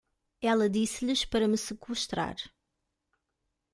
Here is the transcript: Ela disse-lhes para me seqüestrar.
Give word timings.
Ela 0.41 0.67
disse-lhes 0.67 1.25
para 1.25 1.47
me 1.47 1.55
seqüestrar. 1.55 2.35